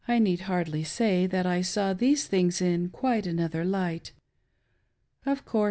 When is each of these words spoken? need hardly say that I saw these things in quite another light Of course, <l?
need 0.09 0.41
hardly 0.41 0.83
say 0.83 1.27
that 1.27 1.45
I 1.45 1.61
saw 1.61 1.93
these 1.93 2.25
things 2.25 2.59
in 2.59 2.89
quite 2.89 3.27
another 3.27 3.63
light 3.63 4.13
Of 5.27 5.45
course, 5.45 5.59
<l? 5.59 5.59